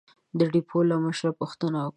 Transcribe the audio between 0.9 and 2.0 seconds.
مشره پوښتنه وکړئ!